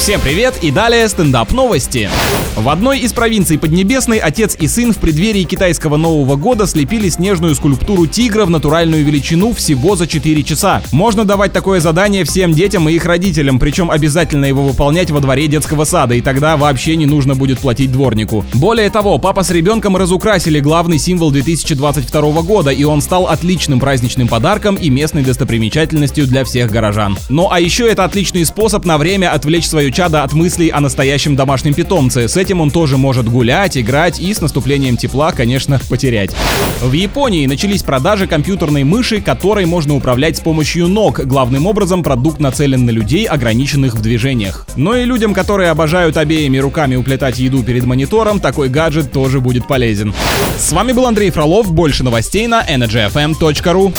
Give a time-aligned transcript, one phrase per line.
[0.00, 2.08] Всем привет и далее стендап новости.
[2.56, 7.54] В одной из провинций Поднебесной отец и сын в преддверии китайского Нового года слепили снежную
[7.54, 10.82] скульптуру тигра в натуральную величину всего за 4 часа.
[10.90, 15.48] Можно давать такое задание всем детям и их родителям, причем обязательно его выполнять во дворе
[15.48, 18.44] детского сада, и тогда вообще не нужно будет платить дворнику.
[18.54, 24.28] Более того, папа с ребенком разукрасили главный символ 2022 года, и он стал отличным праздничным
[24.28, 27.18] подарком и местной достопримечательностью для всех горожан.
[27.28, 31.36] Ну а еще это отличный способ на время отвлечь свое чадо от мыслей о настоящем
[31.36, 32.26] домашнем питомце.
[32.26, 36.34] С этим он тоже может гулять, играть и с наступлением тепла, конечно, потерять.
[36.80, 41.20] В Японии начались продажи компьютерной мыши, которой можно управлять с помощью ног.
[41.26, 44.66] Главным образом продукт нацелен на людей, ограниченных в движениях.
[44.74, 49.66] Но и людям, которые обожают обеими руками уплетать еду перед монитором, такой гаджет тоже будет
[49.66, 50.14] полезен.
[50.58, 51.70] С вами был Андрей Фролов.
[51.70, 53.92] Больше новостей на energyfm.ru.